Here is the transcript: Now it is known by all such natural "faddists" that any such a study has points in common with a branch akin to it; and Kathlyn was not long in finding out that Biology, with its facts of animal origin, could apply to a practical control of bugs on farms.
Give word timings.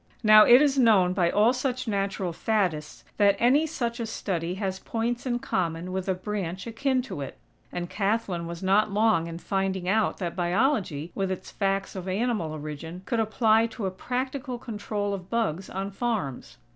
Now 0.23 0.45
it 0.45 0.63
is 0.63 0.79
known 0.79 1.13
by 1.13 1.29
all 1.29 1.53
such 1.53 1.87
natural 1.87 2.33
"faddists" 2.33 3.03
that 3.17 3.35
any 3.37 3.67
such 3.67 3.99
a 3.99 4.07
study 4.07 4.55
has 4.55 4.79
points 4.79 5.27
in 5.27 5.37
common 5.37 5.91
with 5.91 6.09
a 6.09 6.15
branch 6.15 6.65
akin 6.65 7.03
to 7.03 7.21
it; 7.21 7.37
and 7.71 7.87
Kathlyn 7.87 8.47
was 8.47 8.63
not 8.63 8.89
long 8.91 9.27
in 9.27 9.37
finding 9.37 9.87
out 9.87 10.17
that 10.17 10.35
Biology, 10.35 11.11
with 11.13 11.29
its 11.29 11.51
facts 11.51 11.95
of 11.95 12.07
animal 12.07 12.51
origin, 12.51 13.03
could 13.05 13.19
apply 13.19 13.67
to 13.67 13.85
a 13.85 13.91
practical 13.91 14.57
control 14.57 15.13
of 15.13 15.29
bugs 15.29 15.69
on 15.69 15.91
farms. 15.91 16.57